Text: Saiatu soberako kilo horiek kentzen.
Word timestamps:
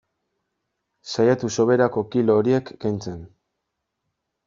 Saiatu 1.09 1.51
soberako 1.57 2.07
kilo 2.17 2.41
horiek 2.41 2.75
kentzen. 2.87 3.25